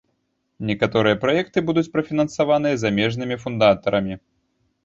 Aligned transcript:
Некаторыя 0.69 1.19
праекты 1.25 1.63
будуць 1.69 1.87
прафінансаваныя 1.97 2.75
замежнымі 2.85 3.35
фундатарамі. 3.45 4.13